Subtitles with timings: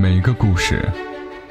[0.00, 0.88] 每个故事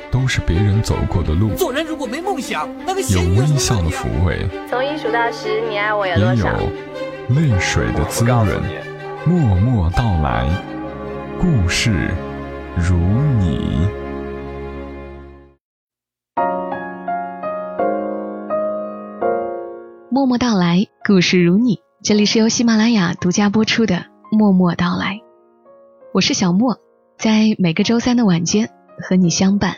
[0.09, 6.45] 都是别人走过的路，做人如果没梦想，那个有微笑的抚慰，从一数到十，你爱我有也有？
[7.35, 8.47] 泪水的滋润。
[9.25, 10.47] 默默到来，
[11.37, 12.09] 故事
[12.77, 12.95] 如
[13.37, 13.85] 你。
[20.09, 21.81] 默默到来，故事如你。
[22.01, 23.95] 这里是由喜马拉雅独家播出的
[24.31, 25.15] 《默默到来》，
[26.13, 26.77] 我是小莫，
[27.17, 28.69] 在每个周三的晚间
[28.99, 29.77] 和你相伴，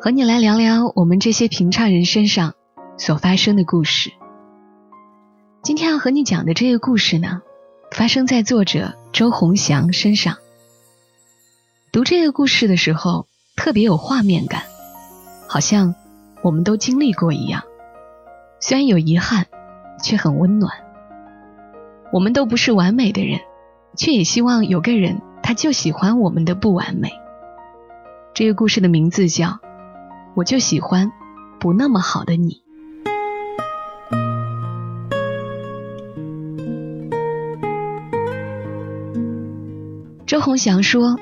[0.00, 2.54] 和你来聊聊我们这些平常人身上
[2.96, 4.12] 所发生的故事。
[5.64, 7.42] 今天要和你讲的这个故事呢，
[7.90, 10.36] 发生在作者周鸿祥身上。
[11.90, 14.62] 读这个故事的时候，特别有画面感，
[15.48, 15.96] 好像
[16.44, 17.64] 我们都经历过一样。
[18.60, 19.46] 虽然有遗憾，
[20.04, 20.72] 却很温暖。
[22.12, 23.40] 我们都不是完美的人，
[23.96, 27.10] 却也希望有个人，他就喜欢我们的不完美。
[28.34, 29.46] 这个故事的名字叫
[30.34, 31.10] 《我就喜欢
[31.58, 32.60] 不那么好的你》。
[40.26, 41.18] 周鸿祥说：“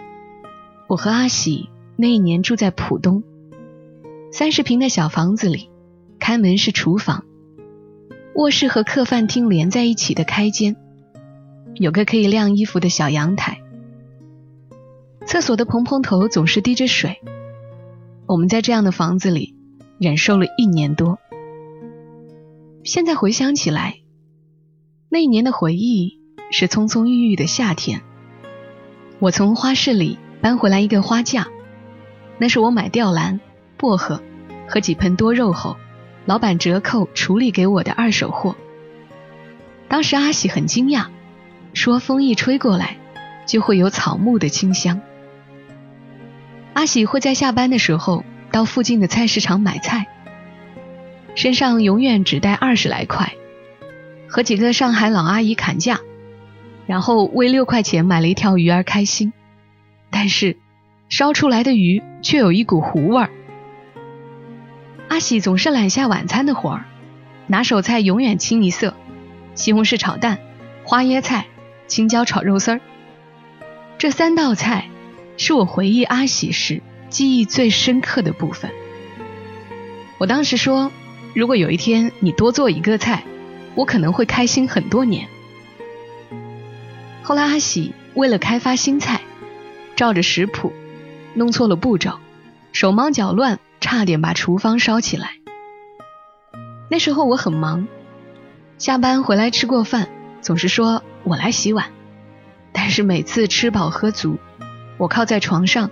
[0.91, 3.23] 我和阿喜那一年住在浦东，
[4.33, 5.71] 三十平的小房子里，
[6.19, 7.23] 开门是厨房。”
[8.35, 10.75] 卧室和客饭厅连在一起的开间，
[11.77, 13.61] 有个可以晾衣服的小阳台。
[15.27, 17.21] 厕所的蓬蓬头总是滴着水。
[18.27, 19.57] 我们在这样的房子里
[19.99, 21.19] 忍受了一年多。
[22.85, 23.97] 现在回想起来，
[25.09, 26.21] 那一年的回忆
[26.53, 28.03] 是葱葱郁郁的夏天。
[29.19, 31.49] 我从花市里搬回来一个花架，
[32.39, 33.41] 那是我买吊兰、
[33.77, 34.23] 薄荷
[34.69, 35.77] 和几盆多肉后。
[36.25, 38.57] 老板折扣处理给我的二手货。
[39.87, 41.07] 当时阿喜很惊讶，
[41.73, 42.97] 说风一吹过来，
[43.47, 45.01] 就会有草木的清香。
[46.77, 50.09] 阿喜会在下班的时候到附近的菜市场买菜，
[51.35, 53.33] 身上永远只带二十来块，
[54.29, 56.01] 和几个上海老阿姨砍价，
[56.87, 59.33] 然后为六块钱买了一条鱼而开心，
[60.11, 60.59] 但是
[61.09, 63.31] 烧出来的鱼却有一股糊味儿。
[65.09, 66.85] 阿喜总是揽下晚餐的活儿，
[67.47, 68.93] 拿手菜永远清一色：
[69.55, 70.41] 西红柿炒蛋、
[70.85, 71.47] 花椰菜、
[71.87, 72.81] 青椒炒肉丝儿。
[73.97, 74.91] 这三道菜
[75.37, 78.71] 是我回忆阿喜时记忆最深刻的部分。
[80.19, 80.91] 我当时说，
[81.35, 83.25] 如果有一天你多做一个菜，
[83.75, 85.29] 我可能会开心很多年。
[87.23, 89.21] 后来阿喜为了开发新菜，
[89.95, 90.73] 照着食谱，
[91.35, 92.19] 弄错了步骤，
[92.73, 93.59] 手忙脚乱。
[93.79, 95.35] 差点把厨房烧起来。
[96.91, 97.87] 那时候我很忙，
[98.79, 100.09] 下班回来吃过饭，
[100.41, 101.93] 总是说我来洗碗。
[102.73, 104.39] 但是每次吃饱喝足，
[104.99, 105.91] 我靠在床上，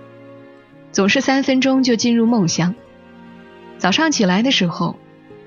[0.91, 2.75] 总是三分钟就进入梦乡。
[3.77, 4.97] 早上起来的时候，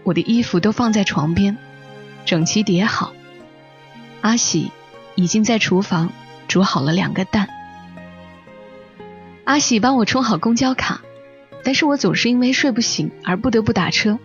[0.05, 1.57] 我的衣服都放在床边，
[2.25, 3.13] 整齐叠好。
[4.21, 4.71] 阿喜
[5.15, 6.11] 已经在厨房
[6.47, 7.49] 煮好了两个蛋。
[9.45, 11.03] 阿喜帮我充好公交卡。
[11.65, 14.19] 但是我总是因为睡不醒而不得不打车。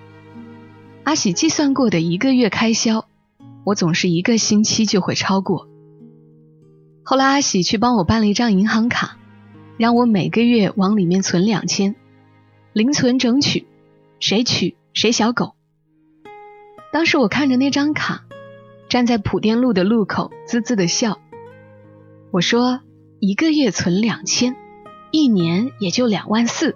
[1.04, 3.06] 阿喜计算过的一个月开销，
[3.66, 5.68] 我总是一个星期就会超过。
[7.04, 9.18] 后来阿喜去帮我办了一张银行卡，
[9.78, 11.96] 让我每个月往里面存两千，
[12.74, 13.68] 零存整取，
[14.20, 15.56] 谁取谁小狗。
[16.92, 18.26] 当时我看着那张卡，
[18.90, 21.20] 站在普甸路的路口滋滋的笑。
[22.32, 22.82] 我说
[23.20, 24.56] 一个月存两千，
[25.12, 26.76] 一年也就两万四。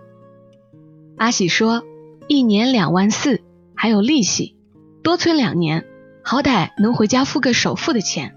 [1.18, 1.84] 阿喜说
[2.30, 3.41] ：“一年两万四，
[3.75, 4.56] 还有利息，
[5.03, 5.84] 多存两年，
[6.24, 8.36] 好歹能回家付个首付的钱。”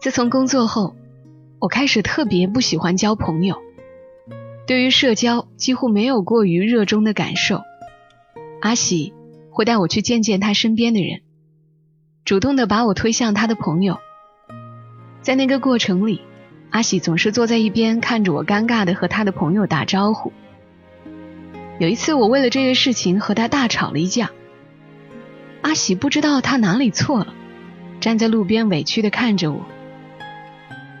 [0.00, 0.95] 自从工作后，
[1.66, 3.56] 我开始特别不喜欢交朋友，
[4.68, 7.60] 对于社交几乎没有过于热衷的感受。
[8.60, 9.12] 阿喜
[9.50, 11.22] 会带我去见见他身边的人，
[12.24, 13.98] 主动的把我推向他的朋友。
[15.22, 16.20] 在那个过程里，
[16.70, 20.32] 阿喜总是坐在一边看着我，尴尬的和他的朋友打招呼。
[21.80, 24.30] 有一次，我为了这个事情和他大吵了一架。
[25.62, 27.34] 阿喜不知道他哪里错了，
[27.98, 29.66] 站在路边委屈的看着我。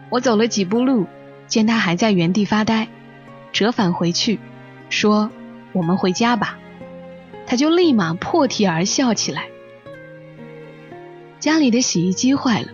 [0.08, 1.06] 我走了几步路，
[1.46, 2.88] 见他还在原地发呆，
[3.52, 4.38] 折返回去，
[4.88, 5.30] 说
[5.72, 6.58] ：“我们回家吧。”
[7.46, 9.46] 他就立马破涕而笑起来。
[11.38, 12.68] 家里的洗衣机坏了，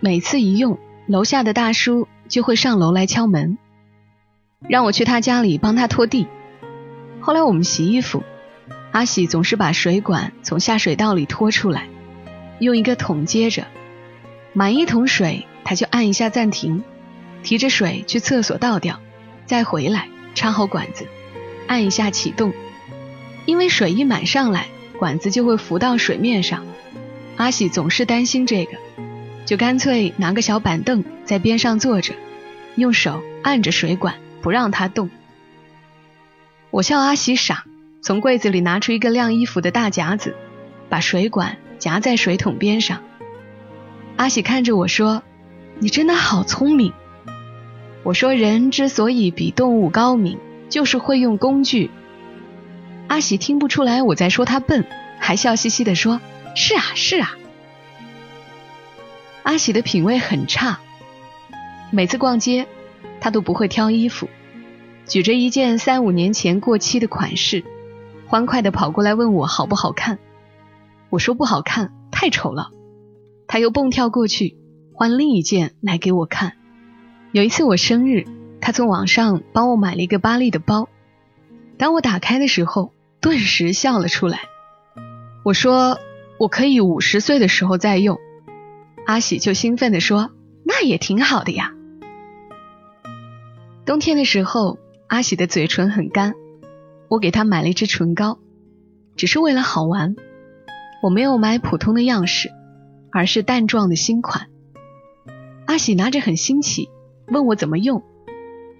[0.00, 3.58] 每次一用，楼下的大叔就会上楼来敲门，
[4.66, 6.26] 让我去他家里帮他拖地。
[7.20, 8.22] 后来我们洗衣服，
[8.92, 11.88] 阿喜总是把水管从下水道里拖出来，
[12.60, 13.66] 用一个桶接着，
[14.54, 16.82] 满一桶水他就按一下暂停，
[17.42, 19.00] 提着水去厕所倒掉，
[19.44, 21.06] 再回来插好管子，
[21.66, 22.54] 按一下启动。
[23.44, 24.68] 因为水一满上来，
[24.98, 26.64] 管子就会浮到水面上。
[27.36, 28.78] 阿喜总是担心这个，
[29.44, 32.14] 就干脆拿个小板凳在边上坐着，
[32.76, 35.10] 用手按着水管，不让它动。
[36.70, 37.66] 我笑阿喜傻，
[38.00, 40.34] 从柜子里拿出一个晾衣服的大夹子，
[40.88, 43.02] 把水管夹在水桶边上。
[44.16, 45.22] 阿喜看着我说
[45.80, 46.92] ：“你真的好聪明。”
[48.04, 50.38] 我说：“人之所以比动物高明，
[50.68, 51.90] 就是会用工具。”
[53.08, 54.84] 阿喜听不出来我在说他笨，
[55.18, 56.20] 还笑嘻嘻地说。
[56.54, 57.36] 是啊，是啊。
[59.42, 60.80] 阿喜的品味很差，
[61.90, 62.66] 每次逛街，
[63.20, 64.28] 他都不会挑衣服，
[65.06, 67.64] 举着一件三五年前过期的款式，
[68.26, 70.18] 欢快的跑过来问我好不好看。
[71.10, 72.70] 我说不好看，太丑了。
[73.46, 74.56] 他又蹦跳过去
[74.98, 76.54] 换另一件来给我看。
[77.30, 78.26] 有一次我生日，
[78.60, 80.88] 他从网上帮我买了一个巴黎的包，
[81.78, 84.40] 当我打开的时候，顿时笑了出来。
[85.44, 85.98] 我说。
[86.40, 88.16] 我可以五十岁的时候再用，
[89.06, 90.30] 阿喜就兴奋地说
[90.64, 91.74] ：“那也挺好的呀。”
[93.84, 94.78] 冬天的时候，
[95.08, 96.34] 阿喜的嘴唇很干，
[97.08, 98.38] 我给他买了一支唇膏，
[99.16, 100.14] 只是为了好玩。
[101.02, 102.52] 我没有买普通的样式，
[103.10, 104.46] 而是淡状的新款。
[105.68, 106.88] 阿喜拿着很新奇，
[107.26, 108.02] 问我怎么用。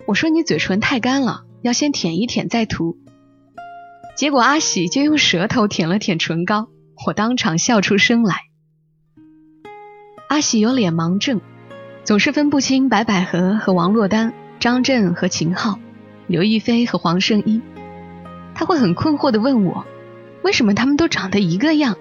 [0.06, 2.96] 我说：“你嘴唇太干了，要先舔一舔再涂。”
[4.16, 6.68] 结果阿喜就用舌头舔了舔唇膏。
[7.06, 8.36] 我当场笑出声来。
[10.30, 11.42] 阿喜有脸盲症，
[12.04, 15.78] 总是分不清白百合和王珞丹、张震和秦昊、
[16.26, 17.60] 刘亦菲和黄圣依。
[18.54, 19.84] 他会很困惑地问我，
[20.42, 21.98] 为什么他们都长得一个样？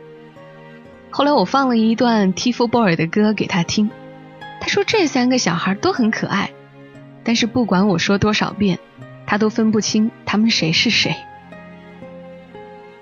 [1.10, 3.89] 后来我放了一段 TFBOY 的歌给他听，
[4.67, 6.51] 说这三个小孩都很可爱，
[7.23, 8.79] 但是不管我说多少遍，
[9.25, 11.15] 他都分不清他们谁是谁。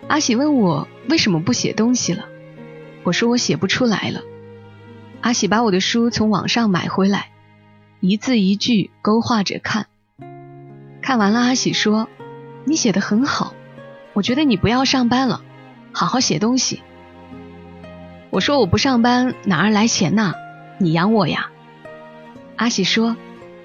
[0.07, 2.25] 阿喜问我为什么不写东西了，
[3.03, 4.21] 我说我写不出来了。
[5.21, 7.29] 阿喜把我的书从网上买回来，
[8.00, 9.88] 一字一句勾画着看。
[11.01, 12.07] 看完了，阿喜说
[12.65, 13.53] ：“你写的很好，
[14.13, 15.41] 我觉得你不要上班了，
[15.91, 16.81] 好好写东西。”
[18.29, 20.33] 我说：“我不上班哪儿来钱呐？
[20.77, 21.50] 你养我呀？”
[22.57, 23.16] 阿喜说：“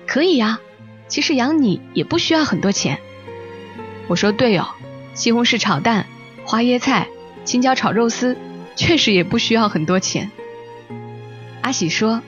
[0.07, 0.61] 可以呀，
[1.09, 2.99] 其实养你也不需要很多钱。”
[4.09, 4.69] 我说：“对哦，
[5.15, 6.07] 西红柿炒蛋。”
[6.43, 7.07] 花椰菜、
[7.45, 8.37] 青椒炒肉丝，
[8.75, 10.33] 确实也不需要很多钱。
[11.61, 12.23] 阿喜说：“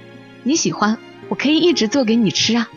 [0.45, 0.99] 你喜欢，
[1.29, 2.69] 我可以一直做给你吃啊。”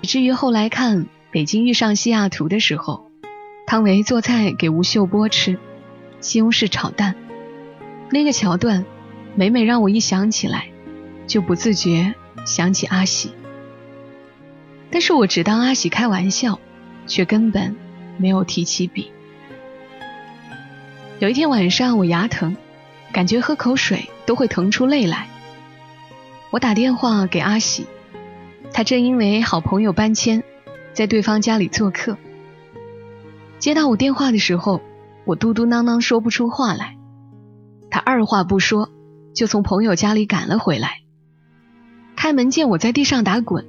[0.00, 3.10] 以至于后来看《北京遇上西雅图》的时候，
[3.66, 5.58] 汤唯做菜给吴秀波吃，
[6.20, 7.14] 西红柿炒蛋，
[8.10, 8.86] 那个桥段，
[9.34, 10.68] 每每让我一想起来，
[11.28, 12.14] 就不自觉
[12.44, 13.30] 想起阿喜。
[14.90, 16.58] 但是我只当阿喜开玩笑，
[17.06, 17.76] 却根本
[18.16, 19.12] 没有提起笔。
[21.20, 22.56] 有一天晚上，我牙疼，
[23.12, 25.28] 感觉喝口水都会疼出泪来。
[26.50, 27.86] 我打电话给阿喜，
[28.72, 30.42] 他正因为好朋友搬迁，
[30.94, 32.16] 在对方家里做客。
[33.58, 34.80] 接到我电话的时候，
[35.26, 36.96] 我嘟嘟囔囔说不出话来。
[37.90, 38.88] 他二话不说，
[39.34, 41.00] 就从朋友家里赶了回来。
[42.18, 43.64] 开门见我在地上打滚，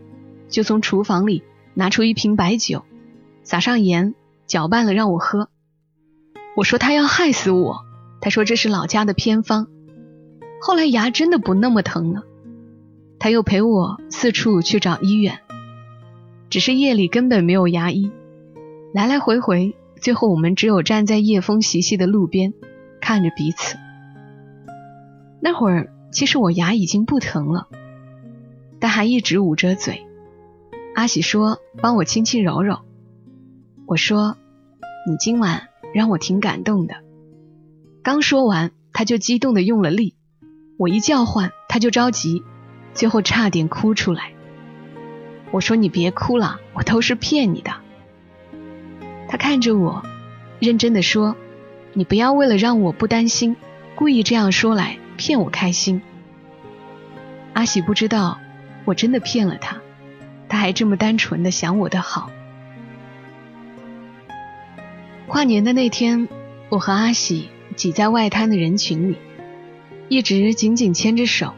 [0.49, 1.43] 就从厨房里
[1.75, 2.83] 拿出一瓶白酒，
[3.43, 4.15] 撒上盐，
[4.47, 5.49] 搅拌了让我喝。
[6.55, 7.85] 我说他要害死我，
[8.21, 9.67] 他说这是老家的偏方。
[10.59, 12.23] 后来牙真的不那么疼了，
[13.19, 15.37] 他又陪我四处去找医院，
[16.49, 18.11] 只是夜里根本没有牙医，
[18.95, 22.55] 来来回回，最后我们只有站在夜风习习的路边，
[22.99, 23.77] 看着彼此。
[25.39, 27.67] 那会儿其实我牙已经不疼了，
[28.79, 30.05] 但还一直捂着嘴。
[30.95, 32.79] 阿喜说帮我轻轻揉揉，
[33.85, 34.37] 我说
[35.07, 35.69] 你今晚。
[35.91, 36.97] 让我挺感动的。
[38.03, 40.13] 刚说完，他就激动的用了力，
[40.77, 42.43] 我一叫唤，他就着急，
[42.93, 44.33] 最后差点哭出来。
[45.49, 47.71] 我说：“你别哭了，我都是骗你的。”
[49.27, 50.03] 他看着我，
[50.59, 51.35] 认真的说
[51.93, 53.55] ：“你不要为了让我不担心，
[53.95, 56.03] 故意这样说来骗我开心。”
[57.53, 58.39] 阿喜不知道，
[58.89, 59.77] 我真的骗了他，
[60.47, 62.31] 他还这么单纯的想我的好。
[65.27, 66.27] 跨年的那天，
[66.69, 69.17] 我和阿喜挤在外滩的人群里，
[70.07, 71.53] 一直紧紧牵着手。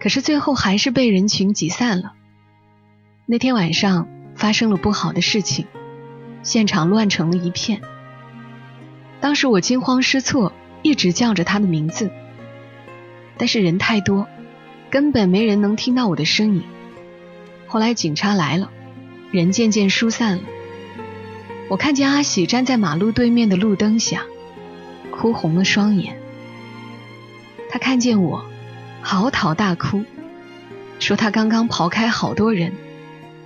[0.00, 2.14] 可是最后还是被人群挤散了。
[3.26, 5.66] 那天晚上发生了不好的事情，
[6.42, 7.82] 现场乱成了一片。
[9.20, 12.10] 当时我惊慌失措，一直叫着他的名字，
[13.36, 14.26] 但是人太多，
[14.96, 16.62] 根本没人能听到我的声音。
[17.66, 18.70] 后来警察来了，
[19.30, 20.44] 人渐渐疏散了。
[21.68, 24.22] 我看见阿喜站在马路对面的路灯下，
[25.10, 26.18] 哭红了双眼。
[27.68, 28.42] 他看见我，
[29.02, 30.02] 嚎啕大哭，
[30.98, 32.72] 说他刚刚刨开好多人，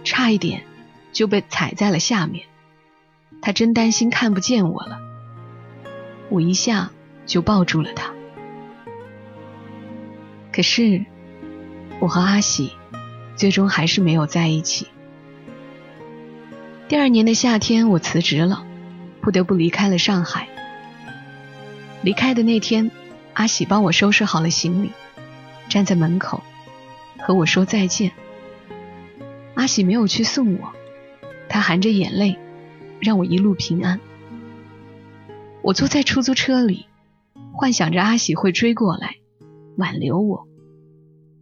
[0.05, 0.63] 差一点
[1.11, 2.47] 就被踩在了下面。
[3.43, 5.01] 他真担心看不见我了。
[6.29, 6.93] 我一下
[7.27, 8.13] 就抱住了他。
[10.53, 11.05] 可是，
[12.01, 12.73] 我和阿喜
[13.37, 14.89] 最终还是没有在一起。
[16.89, 18.65] 第二年的夏天，我辞职了，
[19.21, 20.49] 不得不离开了上海。
[22.03, 22.91] 离开的那天，
[23.35, 24.91] 阿喜帮我收拾好了行李，
[25.69, 26.43] 站在门口
[27.19, 28.13] 和我说再见。
[29.55, 30.73] 阿喜没有去送我，
[31.49, 32.39] 他含着眼泪
[32.99, 34.01] 让我一路平安。
[35.63, 36.87] 我坐在出租车里，
[37.53, 39.17] 幻想着阿喜会追过来
[39.77, 40.49] 挽留我，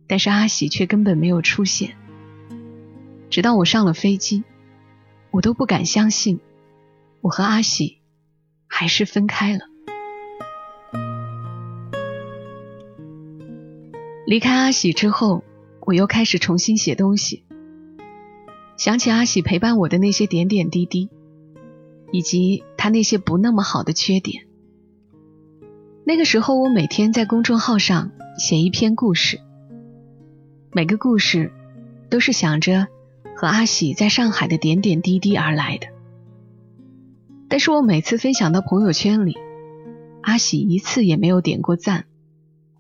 [0.09, 1.97] 但是阿喜却根本没有出现。
[3.31, 4.43] 直到我上了飞机。
[5.31, 6.41] 我都不敢相信，
[7.21, 7.99] 我和阿喜
[8.67, 9.61] 还是分开了。
[14.27, 15.45] 离开阿喜之后，
[15.81, 17.45] 我又开始重新写东西，
[18.79, 21.11] 想起阿喜陪伴我的那些点点滴滴，
[22.11, 24.47] 以及他那些不那么好的缺点。
[26.05, 29.43] 那个时候，我每天在公众号上写一篇故事，
[30.73, 31.53] 每个故事
[32.11, 32.87] 都是想着。
[33.41, 35.87] 和阿喜在上海的点点滴滴而来的，
[37.49, 39.39] 但是我每次分享到朋友圈里，
[40.23, 42.07] 阿喜一次也没有点过赞，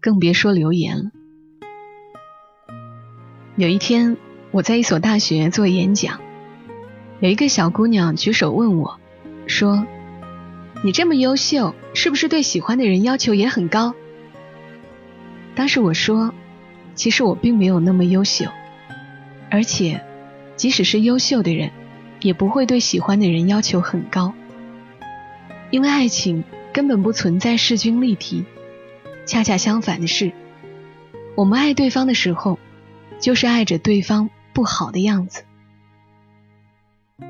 [0.01, 1.13] 更别说留言了。
[3.55, 4.17] 有一天，
[4.51, 6.21] 我在一所大学做演讲，
[7.21, 8.99] 有一个小姑娘举手问我，
[9.47, 9.87] 说
[10.83, 13.95] ：“你这么优秀，是不是对喜欢的人要求也很高？”
[15.55, 16.35] 当时我说
[16.99, 18.45] ：“其实我并没有那么优秀，
[19.49, 20.05] 而且。”
[20.59, 21.71] 即使是优秀的人，
[22.21, 24.35] 也不会对喜欢的人要求很高，
[25.71, 28.45] 因为爱情根本不存在势均力敌。
[29.25, 30.33] 恰恰相反的是，
[31.37, 32.59] 我们爱对方的时候，
[33.21, 35.45] 就是爱着对方不好的样子。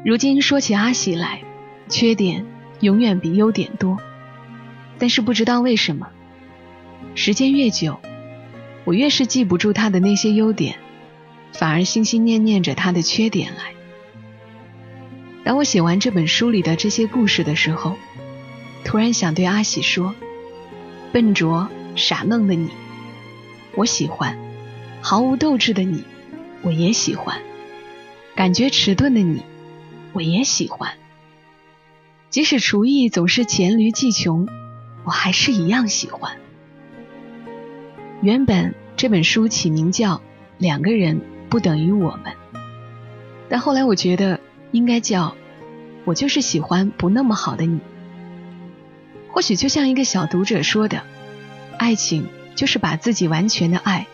[0.06, 1.42] 如今说起阿喜来，
[1.90, 2.46] 缺点
[2.80, 3.98] 永远比优点多，
[4.98, 6.08] 但是不知道为什么，
[7.14, 8.00] 时间越久，
[8.88, 10.78] 我越是记不住他的那些优点。
[11.52, 13.74] 反而心心念念着他的缺点来。
[15.44, 17.96] 当我写完这本书里的这些故事的时候，
[18.84, 20.14] 突然想对阿喜说
[21.12, 22.70] ：“笨拙傻愣的你，
[23.74, 24.36] 我喜欢；
[25.02, 26.04] 毫无斗志的你，
[26.62, 27.36] 我也喜欢；
[28.34, 29.42] 感觉迟钝的你，
[30.14, 30.92] 我也喜欢。
[32.30, 34.48] 即使厨艺总是黔驴技穷，
[35.04, 36.38] 我还是一样喜欢。”
[38.22, 40.16] 原本这本书起名叫
[40.58, 41.20] 《两个人》。
[41.50, 42.34] 不等于我们，
[43.48, 44.38] 但后来我觉得
[44.70, 45.34] 应该叫
[46.04, 47.80] “我就是喜欢不那么好的你”。
[49.32, 51.04] 或许就像一个小读者说的
[51.80, 54.06] ：“爱情就是把自己完全的爱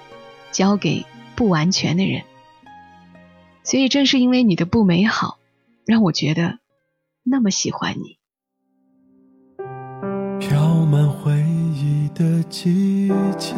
[0.53, 2.23] 交给不完全的人。”
[3.65, 5.39] 所以正是因为你的不美好，
[5.85, 6.61] 让我觉得
[7.25, 8.21] 那么喜欢你。
[10.39, 11.44] 飘满灰
[12.15, 13.55] 的季节。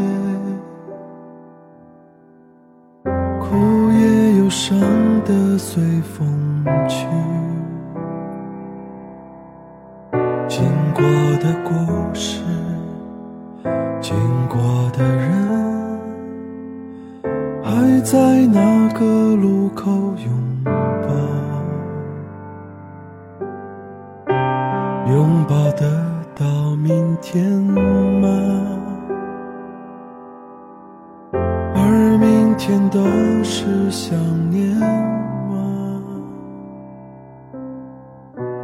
[3.38, 3.54] 哭
[3.92, 4.76] 也忧伤
[5.24, 7.06] 的随风去，
[10.48, 11.04] 经过
[11.38, 11.70] 的故
[12.12, 12.42] 事，
[14.00, 14.16] 经
[14.48, 14.58] 过
[14.92, 16.00] 的人，
[17.62, 19.04] 还在那个
[19.36, 21.08] 路口拥抱，
[27.20, 28.28] 天吗？
[31.74, 32.46] 而明？
[32.56, 32.98] 天都
[33.44, 34.18] 是想
[34.50, 36.02] 念吗？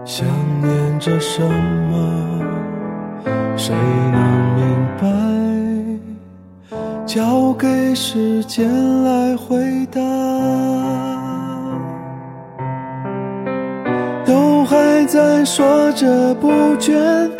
[0.04, 0.26] 想
[0.60, 2.40] 念着什么？
[3.56, 3.76] 谁
[4.12, 4.20] 能
[4.56, 4.64] 明
[5.00, 5.06] 白？
[7.06, 10.00] 交给时间来回答。
[14.24, 17.30] 都还在说着不倦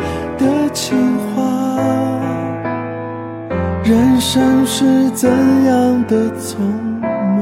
[0.93, 1.41] 情话。
[3.83, 5.27] 人生是怎
[5.65, 6.59] 样的匆
[7.35, 7.41] 忙？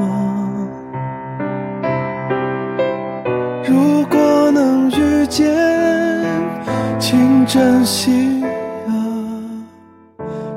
[3.62, 5.54] 如果能遇见，
[6.98, 8.42] 请珍惜
[8.88, 8.90] 啊！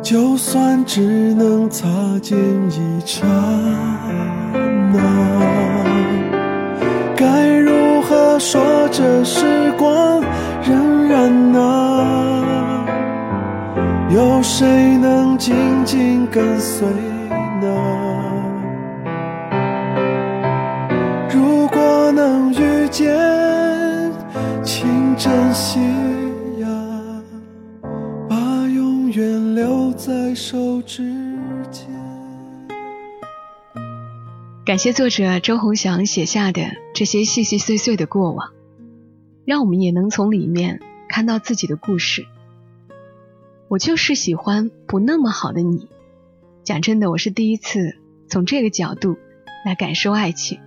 [0.01, 1.85] 就算只能擦
[2.21, 2.37] 肩
[2.69, 3.27] 一刹
[4.93, 4.99] 那，
[7.15, 10.23] 该如何说这时光
[14.47, 16.87] 谁能紧紧跟随
[17.59, 17.67] 呢？
[21.33, 23.11] 如果能遇见，
[24.63, 25.79] 请珍惜
[26.59, 26.67] 呀。
[28.29, 28.35] 把
[28.67, 31.01] 永远留在手指
[31.71, 31.89] 间。
[34.63, 36.61] 感谢作者周鸿翔写下的
[36.93, 38.51] 这些细细碎碎的过往，
[39.43, 42.27] 让我们也能从里面看到自己的故事。
[43.67, 45.87] 我就是喜欢不那么好的你。
[46.63, 49.17] 讲真的，我是第一次从这个角度
[49.65, 50.59] 来感受爱情。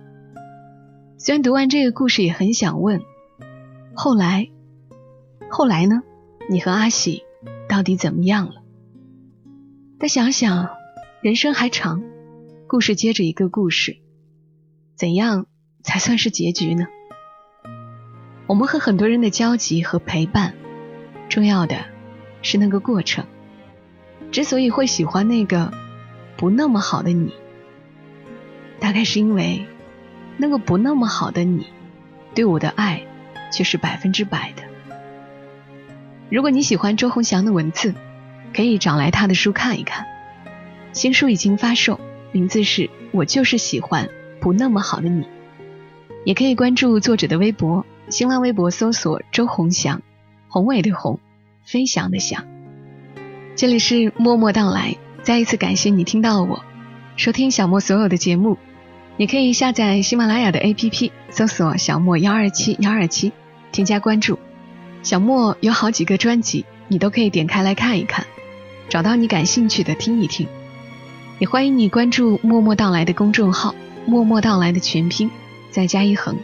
[1.17, 3.01] 虽然读完这个故事也很想问，
[3.93, 4.49] 后来，
[5.49, 6.03] 后来呢？
[6.49, 7.23] 你和阿喜
[7.67, 8.63] 到底怎么样了？
[9.99, 10.69] 但想想，
[11.21, 12.01] 人生还长，
[12.67, 13.97] 故事接着一个故事，
[14.95, 15.45] 怎样
[15.83, 16.87] 才算是结局呢？
[18.47, 20.55] 我们和很多人的交集和陪伴，
[21.29, 21.85] 重要的。
[22.41, 23.25] 是那个过程。
[24.31, 25.73] 之所以会喜欢那个
[26.37, 27.33] 不那么好的你，
[28.79, 29.65] 大概是因为
[30.37, 31.67] 那个不那么好的你
[32.35, 33.01] 对我的爱
[33.51, 34.63] 却是百分之百的。
[36.29, 37.95] 如果你喜欢周鸿祥的文字，
[38.53, 40.05] 可以找来他的书看一看。
[40.93, 41.99] 新书已经发售，
[42.31, 44.07] 名字是《我就是喜欢
[44.39, 45.23] 不那么好的你》。
[46.23, 50.01] 也可以关注作者的微博，新浪微博搜索周鸿祥，
[50.47, 51.19] 宏伟的宏。
[51.69, 52.47] 飞翔的翔，
[53.55, 54.95] 这里是默默到来。
[55.21, 56.65] 再一次感谢你听到我，
[57.15, 58.57] 收听小莫所有的节目。
[59.17, 63.31] 你可以下载喜马拉雅的 APP，搜索“小莫幺二七幺二七”，
[63.71, 64.39] 添加关注。
[65.03, 68.25] 小莫有好几个专辑，你都可以点开来看一看，
[68.89, 70.47] 找到你感兴趣的听一听。
[71.37, 73.75] 也欢迎你关注“默默到来”的公众号
[74.07, 75.29] ，“默默到来”的全拼
[75.69, 76.35] 再加一横，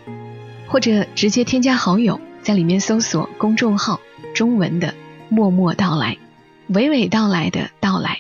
[0.68, 4.00] 或者直接添加好友，在里面搜索公众号
[4.36, 4.94] 中文的。
[5.30, 6.18] 默默到来，
[6.70, 8.20] 娓娓道来的到来。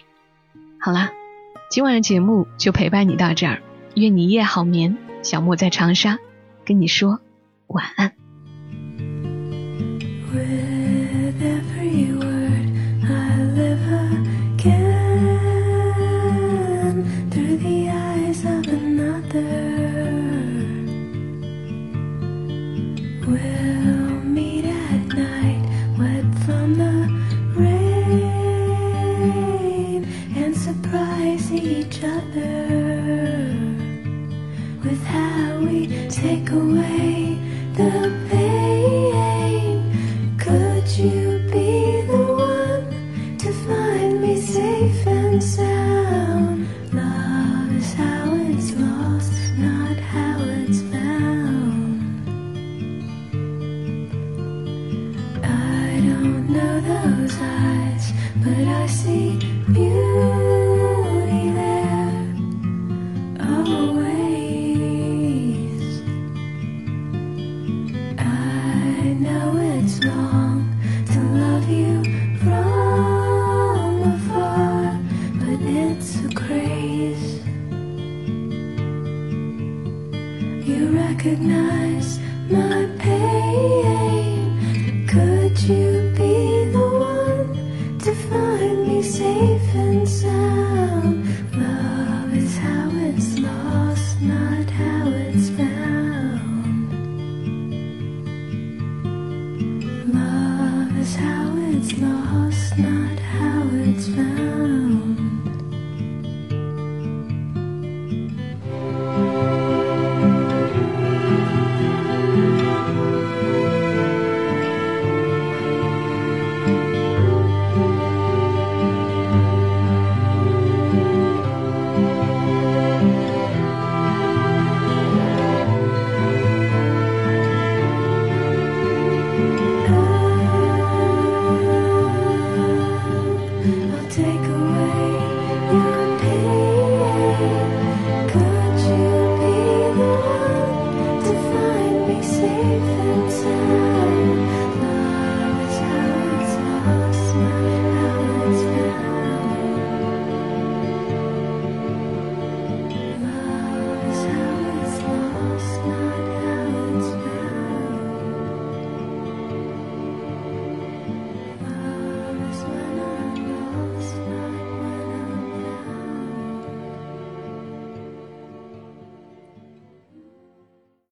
[0.80, 1.12] 好啦，
[1.70, 3.62] 今晚的节目就陪伴你到这儿，
[3.96, 4.98] 愿你夜好眠。
[5.24, 6.20] 小莫在长沙，
[6.64, 7.20] 跟你说
[7.68, 8.14] 晚安。
[31.95, 32.55] each other.